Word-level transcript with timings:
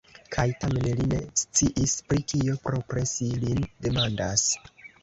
Kaj 0.35 0.45
tamen 0.63 0.87
li 0.99 1.05
ne 1.11 1.19
sciis, 1.41 1.95
pri 2.09 2.27
kio 2.35 2.59
propre 2.67 3.07
ŝi 3.13 3.31
lin 3.47 3.67
demandas. 3.89 4.53